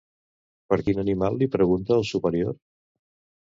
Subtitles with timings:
[0.73, 2.61] Per quin animal li pregunta el superior?